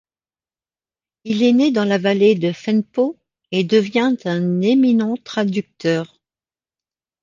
Il 1.25 1.43
est 1.43 1.53
né 1.53 1.71
dans 1.71 1.85
la 1.85 1.99
vallée 1.99 2.33
de 2.33 2.51
Phènpo, 2.51 3.19
et 3.51 3.63
devint 3.63 4.15
un 4.25 4.61
éminent 4.61 5.15
traducteur. 5.15 6.19